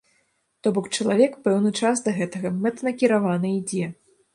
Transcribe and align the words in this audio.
То 0.65 0.71
бок 0.77 0.87
чалавек 0.95 1.37
пэўны 1.49 1.75
час 1.83 2.03
да 2.09 2.17
гэтага 2.19 2.57
мэтанакіравана 2.67 3.59
ідзе. 3.61 3.85